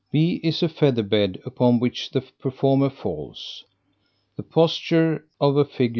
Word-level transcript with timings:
B 0.11 0.39
is 0.41 0.63
a 0.63 0.67
feather 0.67 1.03
bed 1.03 1.39
upon 1.45 1.79
which 1.79 2.09
the 2.09 2.21
performer 2.21 2.89
falls. 2.89 3.65
The 4.35 4.41
posture 4.41 5.27
of 5.39 5.71
Fig. 5.71 5.89